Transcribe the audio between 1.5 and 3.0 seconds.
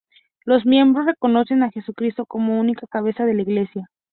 a Jesucristo como única